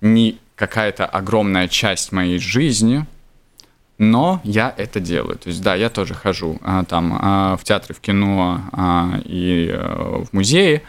[0.00, 3.06] не какая-то огромная часть моей жизни,
[3.98, 5.38] но я это делаю.
[5.38, 9.70] То есть, да, я тоже хожу а, там а, в театре, в кино а, и
[9.72, 10.82] а, в музее,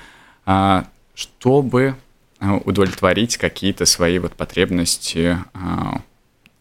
[0.45, 1.95] а, чтобы
[2.39, 6.02] удовлетворить какие-то свои вот потребности, а,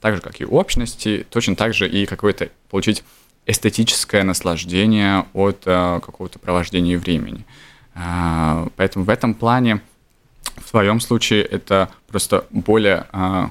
[0.00, 3.04] так же, как и общности, точно так же и какое-то получить
[3.46, 7.44] эстетическое наслаждение от а, какого-то провождения времени.
[7.94, 9.80] Поэтому в этом плане,
[10.56, 13.06] в твоем случае, это просто более...
[13.10, 13.50] А,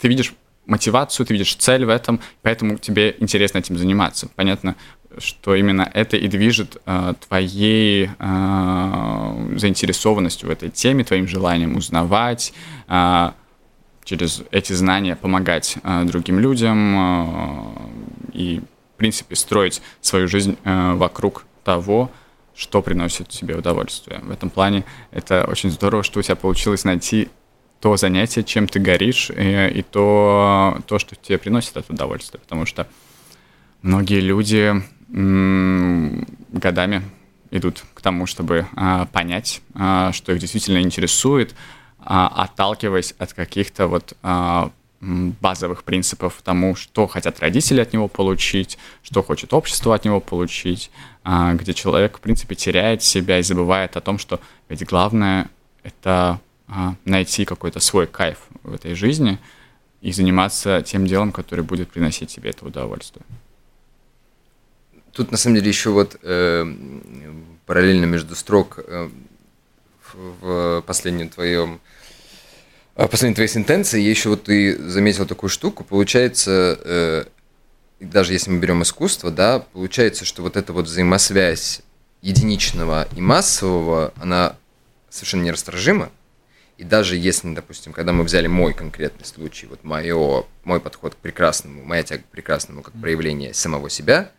[0.00, 0.32] ты видишь
[0.66, 4.28] мотивацию, ты видишь цель в этом, поэтому тебе интересно этим заниматься.
[4.36, 4.76] Понятно,
[5.18, 12.52] что именно это и движет э, твоей э, заинтересованностью в этой теме, твоим желанием узнавать,
[12.88, 13.30] э,
[14.04, 18.60] через эти знания помогать э, другим людям э, и,
[18.94, 22.10] в принципе, строить свою жизнь э, вокруг того,
[22.54, 24.20] что приносит тебе удовольствие.
[24.20, 27.28] В этом плане это очень здорово, что у тебя получилось найти
[27.80, 32.40] то занятие, чем ты горишь, и, и то, то, что тебе приносит это удовольствие.
[32.40, 32.86] Потому что
[33.82, 37.02] многие люди годами
[37.50, 41.54] идут к тому, чтобы а, понять, а, что их действительно интересует,
[41.98, 48.78] а, отталкиваясь от каких-то вот а, базовых принципов тому, что хотят родители от него получить,
[49.02, 50.90] что хочет общество от него получить,
[51.24, 55.48] а, где человек, в принципе, теряет себя и забывает о том, что ведь главное—
[55.82, 56.40] это
[57.04, 59.38] найти какой-то свой кайф в этой жизни
[60.00, 63.26] и заниматься тем делом, которое будет приносить тебе это удовольствие.
[65.12, 66.74] Тут на самом деле еще вот э,
[67.66, 69.10] параллельно между строк э,
[70.14, 71.80] в последнем твоем
[72.94, 77.24] в последней твоей сентенции я еще вот ты заметил такую штуку, получается, э,
[78.00, 81.80] даже если мы берем искусство, да, получается, что вот эта вот взаимосвязь
[82.20, 84.56] единичного и массового, она
[85.08, 86.10] совершенно нерасторжима,
[86.76, 91.18] и даже если, допустим, когда мы взяли мой конкретный случай, вот моё, мой подход к
[91.18, 94.32] прекрасному, моя тяга к прекрасному как проявление самого себя,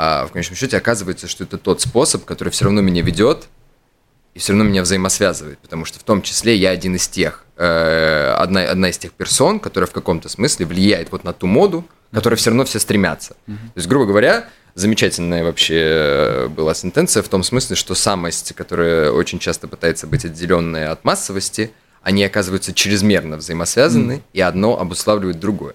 [0.00, 3.48] а в конечном счете оказывается, что это тот способ, который все равно меня ведет
[4.32, 8.32] и все равно меня взаимосвязывает, потому что в том числе я один из тех, э,
[8.38, 12.36] одна, одна из тех персон, которая в каком-то смысле влияет вот на ту моду, которой
[12.36, 13.34] все равно все стремятся.
[13.48, 13.56] Mm-hmm.
[13.56, 19.40] То есть, грубо говоря, замечательная вообще была сентенция в том смысле, что самость, которая очень
[19.40, 24.22] часто пытается быть отделенная от массовости, они оказываются чрезмерно взаимосвязаны, mm.
[24.32, 25.74] и одно обуславливает другое.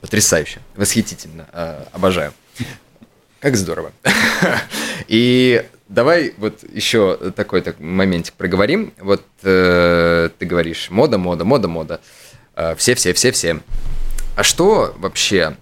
[0.00, 2.32] Потрясающе, восхитительно, э, обожаю.
[3.40, 3.92] Как здорово.
[5.08, 8.92] И давай вот еще такой так моментик проговорим.
[8.98, 12.00] Вот э, ты говоришь мода, мода, мода, мода.
[12.54, 13.60] Э, все, все, все, все.
[14.36, 15.56] А что вообще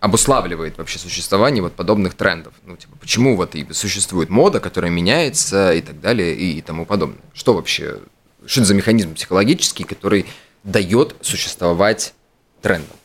[0.00, 2.54] обуславливает вообще существование вот подобных трендов?
[2.64, 7.20] Ну, типа, почему вот и существует мода, которая меняется и так далее и тому подобное?
[7.34, 7.98] Что вообще,
[8.46, 10.24] что это за механизм психологический, который
[10.64, 12.14] дает существовать
[12.62, 12.96] трендам?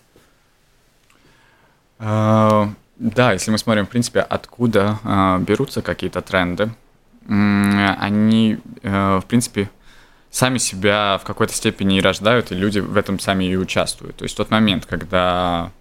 [3.02, 6.70] Да, если мы смотрим, в принципе, откуда uh, берутся какие-то тренды,
[7.26, 9.72] um, они, uh, в принципе,
[10.30, 14.18] сами себя в какой-то степени и рождают, и люди в этом сами и участвуют.
[14.18, 15.72] То есть тот момент, когда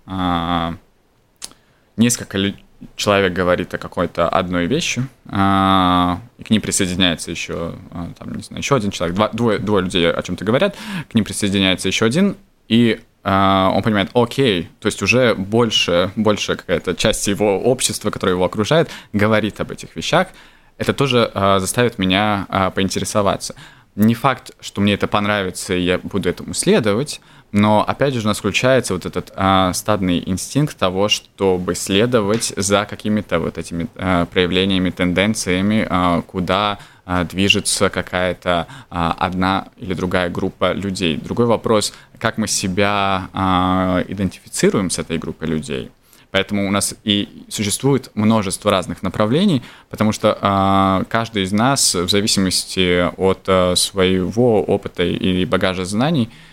[1.97, 2.55] несколько
[2.97, 8.43] человек говорит о какой-то одной вещи, а, и к ним присоединяется еще, а, там, не
[8.43, 10.77] знаю, еще один человек, два, двое, двое людей о чем-то говорят,
[11.11, 12.37] к ним присоединяется еще один,
[12.69, 18.45] и он понимает, окей, то есть уже больше, больше какая-то часть его общества, которое его
[18.45, 20.29] окружает, говорит об этих вещах,
[20.79, 23.55] это тоже заставит меня поинтересоваться.
[23.97, 27.21] Не факт, что мне это понравится, и я буду этому следовать,
[27.53, 32.85] но опять же у нас включается вот этот а, стадный инстинкт того, чтобы следовать за
[32.85, 40.31] какими-то вот этими а, проявлениями, тенденциями, а, куда а, движется какая-то а, одна или другая
[40.31, 41.17] группа людей.
[41.17, 45.91] Другой вопрос, как мы себя а, идентифицируем с этой группой людей.
[46.31, 52.09] Поэтому у нас и существует множество разных направлений, потому что э, каждый из нас, в
[52.09, 56.50] зависимости от э, своего опыта и багажа знаний, э,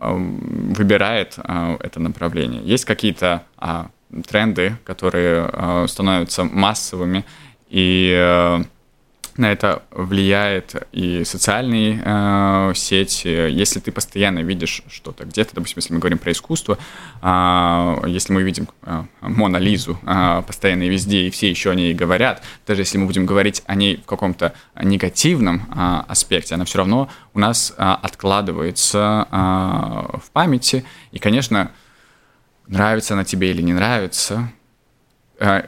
[0.00, 2.62] выбирает э, это направление.
[2.62, 3.42] Есть какие-то
[4.28, 7.24] тренды, которые становятся массовыми,
[7.74, 8.64] и э,
[9.36, 13.28] на это влияет и социальные э, сети.
[13.28, 16.78] Если ты постоянно видишь что-то где-то, допустим, если мы говорим про искусство,
[17.20, 21.74] э, если мы видим э, Мона Лизу э, постоянно и везде, и все еще о
[21.74, 26.64] ней говорят, даже если мы будем говорить о ней в каком-то негативном э, аспекте, она
[26.64, 29.36] все равно у нас э, откладывается э,
[30.18, 30.84] в памяти.
[31.10, 31.72] И, конечно,
[32.66, 34.52] нравится она тебе или не нравится,
[35.38, 35.64] э,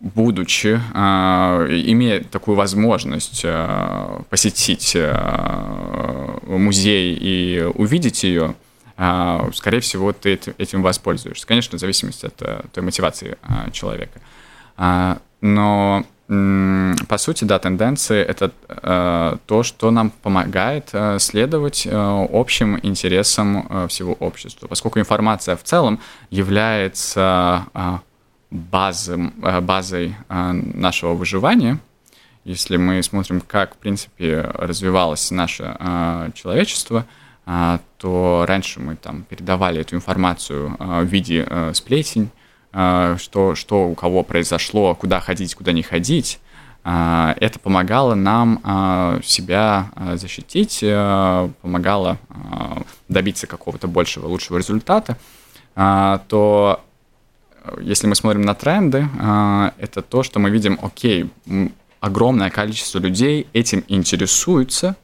[0.00, 8.54] будучи, а, имея такую возможность а, посетить а, музей и увидеть ее,
[8.96, 11.44] скорее всего, ты этим воспользуешься.
[11.48, 13.36] Конечно, в зависимости от э, той мотивации
[13.72, 14.20] человека.
[15.40, 18.52] Но по сути, да, тенденции— это
[19.46, 25.98] то, что нам помогает следовать общим интересам всего общества, поскольку информация в целом
[26.30, 27.98] является э,
[28.54, 31.78] базой э, нашего выживания.
[32.44, 37.04] Если мы смотрим, как, в принципе, развивалось наше э, человечество,
[37.98, 42.30] то раньше мы там передавали эту информацию в виде сплетень,
[42.70, 46.40] что, что у кого произошло, куда ходить, куда не ходить.
[46.82, 52.16] Это помогало нам себя защитить, помогало
[53.10, 55.18] добиться какого-то большего, лучшего результата,
[55.74, 56.80] то
[57.80, 61.30] если мы смотрим на тренды, а, это то, что мы видим, окей,
[62.00, 64.96] огромное количество людей этим интересуются,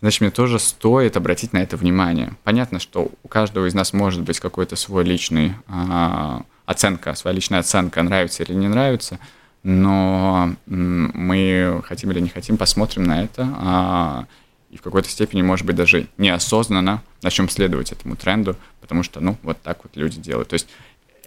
[0.00, 2.32] значит, мне тоже стоит обратить на это внимание.
[2.42, 7.60] Понятно, что у каждого из нас может быть какой-то свой личный а, оценка, своя личная
[7.60, 9.18] оценка, нравится или не нравится,
[9.62, 14.26] но мы хотим или не хотим, посмотрим на это, а,
[14.70, 19.36] и в какой-то степени, может быть, даже неосознанно начнем следовать этому тренду, потому что, ну,
[19.42, 20.48] вот так вот люди делают.
[20.48, 20.68] То есть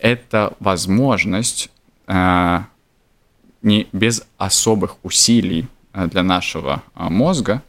[0.04, 1.72] это возможность
[2.08, 2.60] э,
[3.62, 7.64] не без особых усилий э, для нашего э, мозга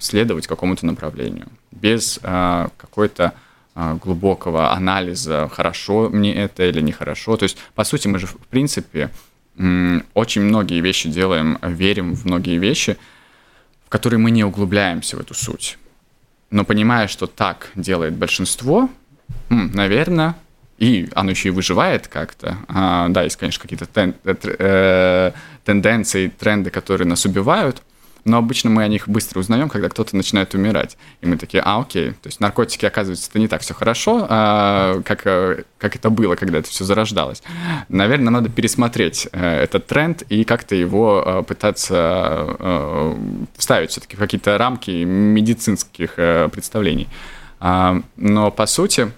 [0.00, 3.32] следовать какому-то направлению, без какой-то
[3.76, 7.36] глубокого анализа, хорошо мне это или нехорошо.
[7.36, 9.10] То есть, по сути, мы же, в принципе,
[10.14, 12.96] очень многие вещи делаем, верим в многие вещи,
[13.86, 15.78] в которые мы не углубляемся в эту суть.
[16.50, 18.90] Но понимая, что так делает большинство,
[19.48, 20.34] наверное,
[20.82, 22.56] и оно еще и выживает как-то.
[22.66, 25.32] А, да, есть, конечно, какие-то тен, э, э,
[25.64, 27.82] тенденции, тренды, которые нас убивают,
[28.24, 30.96] но обычно мы о них быстро узнаем, когда кто-то начинает умирать.
[31.20, 35.00] И мы такие, а, окей, то есть наркотики, оказывается, это не так все хорошо, а,
[35.02, 37.44] как, э, как это было, когда это все зарождалось.
[37.88, 42.56] Наверное, надо пересмотреть э, этот тренд и как-то его пытаться
[43.56, 46.14] вставить все-таки в какие-то рамки медицинских
[46.50, 47.06] представлений.
[47.60, 49.12] А, но, по сути,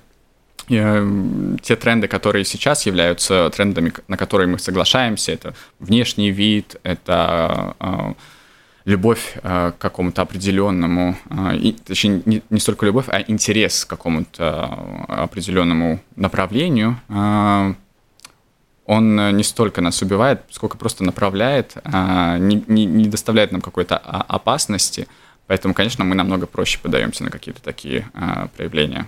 [0.67, 8.15] те тренды, которые сейчас являются трендами, на которые мы соглашаемся, это внешний вид, это э,
[8.85, 11.17] любовь э, к какому-то определенному,
[11.53, 16.99] и, точнее, не, не столько любовь, а интерес к какому-то определенному направлению,
[18.87, 25.09] он не столько нас убивает, сколько просто направляет, не, не, не доставляет нам какой-то опасности.
[25.47, 28.07] Поэтому, конечно, мы намного проще подаемся на какие-то такие
[28.57, 29.07] проявления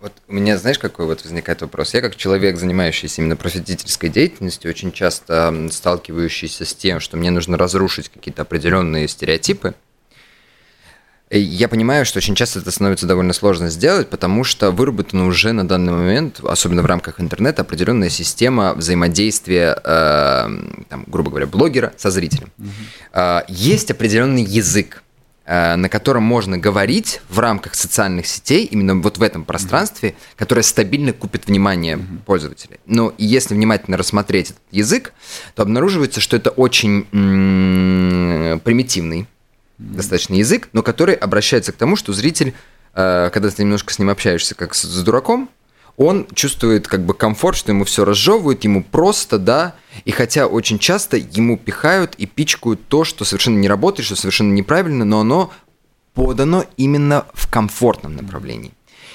[0.00, 1.94] вот у меня, знаешь, какой вот возникает вопрос?
[1.94, 7.56] Я как человек, занимающийся именно просветительской деятельностью, очень часто сталкивающийся с тем, что мне нужно
[7.56, 9.74] разрушить какие-то определенные стереотипы,
[11.30, 15.66] я понимаю, что очень часто это становится довольно сложно сделать, потому что выработана уже на
[15.66, 20.48] данный момент, особенно в рамках интернета, определенная система взаимодействия, э,
[20.88, 22.52] там, грубо говоря, блогера со зрителем.
[22.58, 22.68] Угу.
[23.14, 25.02] Э, есть определенный язык,
[25.46, 30.36] на котором можно говорить в рамках социальных сетей, именно вот в этом пространстве, mm-hmm.
[30.36, 32.18] которое стабильно купит внимание mm-hmm.
[32.26, 32.80] пользователей.
[32.86, 35.12] Но если внимательно рассмотреть этот язык,
[35.54, 39.94] то обнаруживается, что это очень м- примитивный mm-hmm.
[39.94, 42.52] достаточно язык, но который обращается к тому, что зритель,
[42.94, 45.48] э, когда ты немножко с ним общаешься как с, с дураком,
[45.96, 49.74] он чувствует как бы комфорт, что ему все разжевывают, ему просто, да,
[50.04, 54.52] и хотя очень часто ему пихают и пичкают то, что совершенно не работает, что совершенно
[54.52, 55.52] неправильно, но оно
[56.14, 58.72] подано именно в комфортном направлении.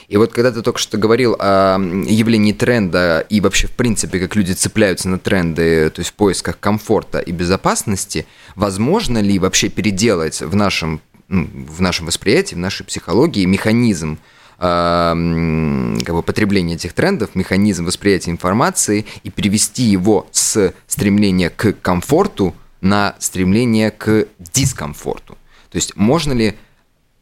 [0.07, 4.35] И вот когда ты только что говорил о явлении тренда и вообще, в принципе, как
[4.35, 8.25] люди цепляются на тренды, то есть в поисках комфорта и безопасности,
[8.55, 14.19] возможно ли вообще переделать в нашем, в нашем восприятии, в нашей психологии механизм
[14.61, 22.53] как бы потребления этих трендов, механизм восприятия информации и перевести его с стремления к комфорту
[22.79, 25.35] на стремление к дискомфорту.
[25.71, 26.55] То есть можно ли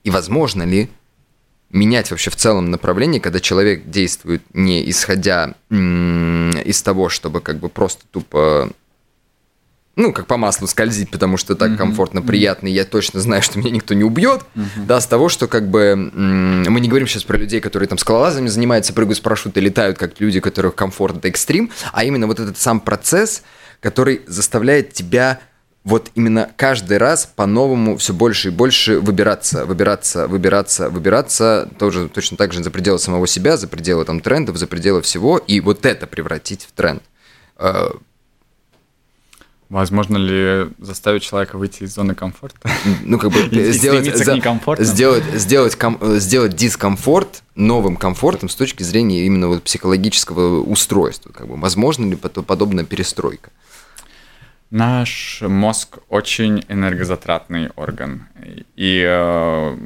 [0.03, 0.89] и возможно ли
[1.69, 7.69] менять вообще в целом направление, когда человек действует не исходя из того, чтобы как бы
[7.69, 8.69] просто тупо
[9.99, 11.77] ну, как по маслу скользить, потому что так mm-hmm.
[11.77, 14.85] комфортно, приятно, и я точно знаю, что меня никто не убьет, mm-hmm.
[14.87, 18.47] да, с того, что как бы мы не говорим сейчас про людей, которые там скалолазами
[18.47, 22.57] занимаются, прыгают с парашюта, летают, как люди, которых комфорт это экстрим, а именно вот этот
[22.57, 23.43] сам процесс,
[23.81, 25.41] который заставляет тебя
[25.83, 32.37] вот именно каждый раз по-новому все больше и больше выбираться, выбираться, выбираться, выбираться, тоже точно
[32.37, 35.85] так же за пределы самого себя, за пределы там трендов, за пределы всего, и вот
[35.85, 37.03] это превратить в тренд.
[39.69, 42.69] Возможно ли заставить человека выйти из зоны комфорта?
[43.03, 43.39] Ну, как бы
[43.71, 50.63] сделать, за, сделать, сделать, ком, сделать дискомфорт новым комфортом с точки зрения именно вот психологического
[50.63, 51.31] устройства.
[51.31, 53.51] Как бы, возможно ли подобная перестройка?
[54.71, 58.27] Наш мозг очень энергозатратный орган,
[58.75, 59.77] и э,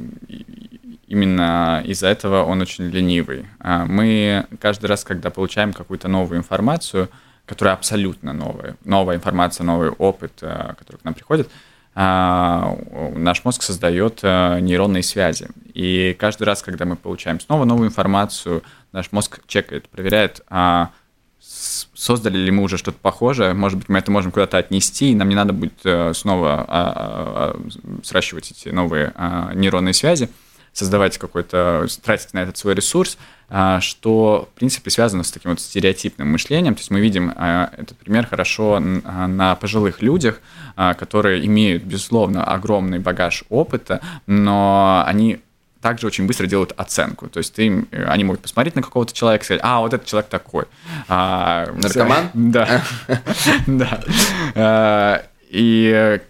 [1.06, 3.46] именно из-за этого он очень ленивый.
[3.60, 7.08] А мы каждый раз, когда получаем какую-то новую информацию,
[7.46, 11.50] которая абсолютно новая, новая информация, новый опыт, э, который к нам приходит,
[11.96, 12.76] а,
[13.14, 15.48] наш мозг создает э, нейронные связи.
[15.74, 20.90] И каждый раз, когда мы получаем снова новую информацию, наш мозг чекает, проверяет, а,
[21.38, 25.28] создали ли мы уже что-то похожее, может быть, мы это можем куда-то отнести, и нам
[25.28, 27.60] не надо будет э, снова а,
[28.02, 29.12] сращивать эти новые
[29.54, 30.30] нейронные связи,
[30.74, 33.16] создавать какой-то, тратить на этот свой ресурс,
[33.80, 36.74] что, в принципе, связано с таким вот стереотипным мышлением.
[36.74, 40.40] То есть мы видим этот пример хорошо на пожилых людях,
[40.74, 45.40] которые имеют, безусловно, огромный багаж опыта, но они
[45.84, 47.28] также очень быстро делают оценку.
[47.28, 50.06] То есть ты, э, они могут посмотреть на какого-то человека и сказать, а, вот этот
[50.06, 50.64] человек такой.
[51.08, 52.30] А, Наркоман?
[52.32, 52.82] Да.
[53.66, 54.00] Да.
[54.54, 56.20] А, и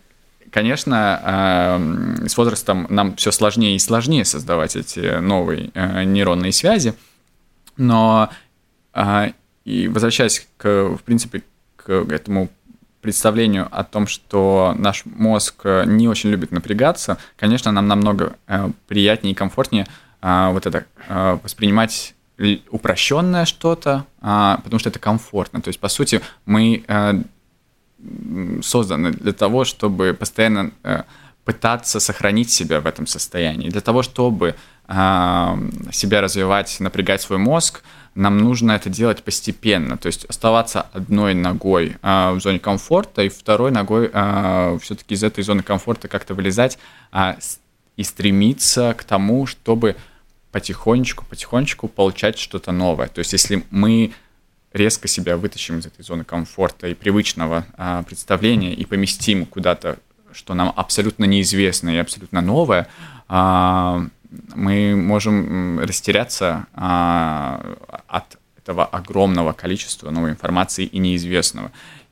[0.54, 1.80] конечно,
[2.28, 6.94] с возрастом нам все сложнее и сложнее создавать эти новые э, нейронные связи,
[7.76, 8.30] но
[8.92, 9.32] а,
[9.64, 11.42] и возвращаясь к, в принципе,
[11.74, 12.50] к этому
[13.00, 18.70] представлению о том, что наш мозг э, не очень любит напрягаться, конечно, нам намного э,
[18.86, 19.88] приятнее и комфортнее
[20.22, 20.86] э, вот это
[21.42, 22.14] воспринимать
[22.70, 25.60] упрощенное что-то, а, потому что это комфортно.
[25.60, 26.82] То есть, по сути, мы
[28.62, 30.70] созданы для того, чтобы постоянно
[31.44, 33.68] пытаться сохранить себя в этом состоянии.
[33.68, 34.54] Для того, чтобы
[34.88, 37.82] себя развивать, напрягать свой мозг,
[38.14, 43.28] нам нужно это делать постепенно, то есть оставаться одной ногой э, в зоне комфорта и
[43.28, 46.78] второй ногой э, все-таки из этой зоны комфорта как-то вылезать
[47.12, 47.34] э,
[47.96, 49.96] и стремиться к тому, чтобы
[50.52, 53.08] потихонечку, потихонечку получать что-то новое.
[53.08, 54.12] То есть если мы
[54.74, 59.98] резко себя вытащим из этой зоны комфорта и привычного э, представления и поместим куда-то,
[60.32, 62.88] что нам абсолютно неизвестно и абсолютно новое,
[63.28, 64.08] э,
[64.54, 67.76] мы можем растеряться а,
[68.08, 71.70] от этого огромного количества новой информации и неизвестного.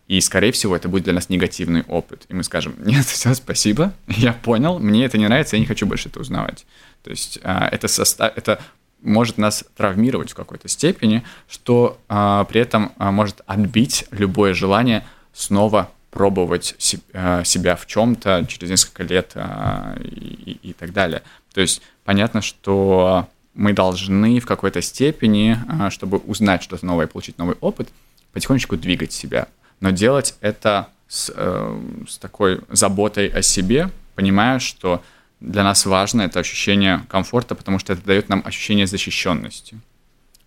[0.09, 2.27] И, скорее всего, это будет для нас негативный опыт.
[2.29, 5.87] И мы скажем, нет, все, спасибо, я понял, мне это не нравится, я не хочу
[5.87, 6.67] больше это узнавать.
[7.03, 8.61] То есть а, это, состав, это
[9.03, 15.05] может нас травмировать в какой-то степени, что а, при этом а, может отбить любое желание
[15.33, 21.23] снова пробовать се, а, себя в чем-то через несколько лет а, и, и так далее.
[21.53, 27.39] То есть понятно, что мы должны в какой-то степени, а, чтобы узнать что-то новое, получить
[27.39, 27.89] новый опыт,
[28.33, 29.49] потихонечку двигать себя.
[29.81, 35.03] Но делать это с, э, с такой заботой о себе, понимая, что
[35.43, 39.77] для нас важно это ощущение комфорта, потому что это дает нам ощущение защищенности.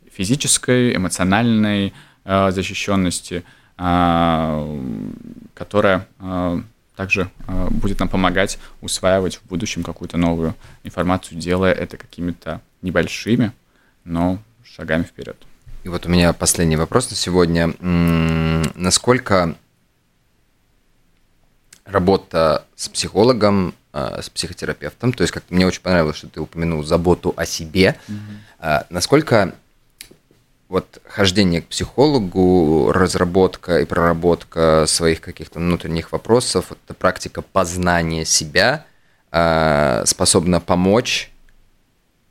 [0.10, 1.94] Физической, эмоциональной
[2.24, 3.44] э, защищенности,
[3.78, 4.80] э,
[5.54, 6.62] которая э,
[6.96, 13.52] также э, будет нам помогать усваивать в будущем какую-то новую информацию, делая это какими-то небольшими,
[14.06, 15.36] но шагами вперед.
[15.84, 17.74] И вот у меня последний вопрос на сегодня.
[18.76, 19.56] Насколько
[21.84, 27.34] работа с психологом, с психотерапевтом, то есть как мне очень понравилось, что ты упомянул заботу
[27.38, 28.86] о себе, mm-hmm.
[28.90, 29.56] насколько
[30.68, 38.86] вот хождение к психологу, разработка и проработка своих каких-то внутренних вопросов, это практика познания себя
[39.32, 41.32] э, способна помочь,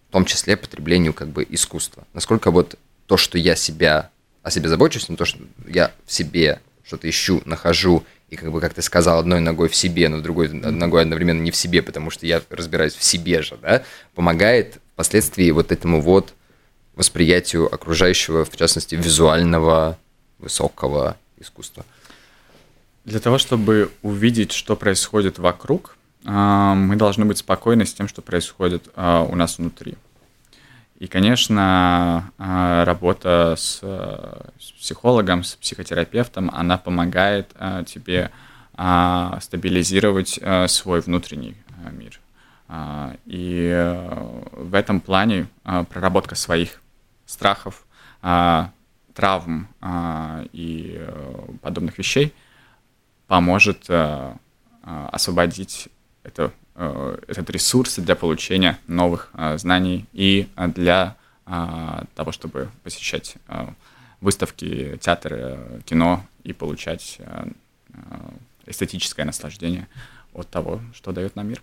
[0.09, 2.05] в том числе потреблению как бы искусства.
[2.13, 4.11] Насколько вот то, что я себя
[4.43, 8.61] о себе забочусь, но то, что я в себе что-то ищу, нахожу, и как бы,
[8.61, 12.11] как ты сказал, одной ногой в себе, но другой ногой одновременно не в себе, потому
[12.11, 13.83] что я разбираюсь в себе же, да,
[14.15, 16.35] помогает впоследствии вот этому вот
[16.95, 19.99] восприятию окружающего, в частности, визуального,
[20.39, 21.85] высокого искусства.
[23.05, 28.23] Для того, чтобы увидеть, что происходит вокруг, а, мы должны быть спокойны с тем, что
[28.23, 29.97] происходит а, у нас внутри.
[31.05, 37.55] И, конечно, а, работа с, с психологом, с психотерапевтом, она помогает
[37.87, 38.31] тебе
[39.41, 41.55] стабилизировать свой внутренний
[41.93, 42.19] мир.
[43.27, 46.81] И э, в этом плане проработка своих
[47.25, 47.87] страхов,
[48.21, 48.71] а,
[49.15, 52.35] травм а, и э, подобных вещей
[53.27, 54.35] поможет э,
[54.83, 55.89] а, освободить
[56.25, 61.17] это, э, этот ресурс для получения новых знаний и для
[61.47, 63.37] того, чтобы посещать
[64.21, 67.19] выставки, театры, кино и получать
[68.67, 69.87] эстетическое наслаждение
[70.33, 71.63] от того, что дает нам мир.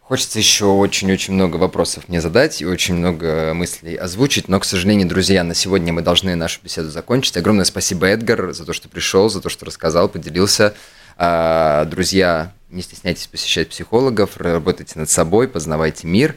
[0.00, 5.08] Хочется еще очень-очень много вопросов мне задать и очень много мыслей озвучить, но, к сожалению,
[5.08, 7.36] друзья, на сегодня мы должны нашу беседу закончить.
[7.36, 10.74] Огромное спасибо, Эдгар, за то, что пришел, за то, что рассказал, поделился.
[11.16, 16.36] А, друзья, не стесняйтесь посещать психологов, работайте над собой, познавайте мир.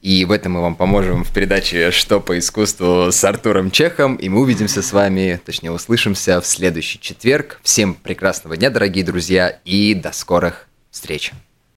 [0.00, 4.16] И в этом мы вам поможем в передаче «Что по искусству» с Артуром Чехом.
[4.16, 7.60] И мы увидимся с вами, точнее услышимся в следующий четверг.
[7.62, 11.32] Всем прекрасного дня, дорогие друзья, и до скорых встреч.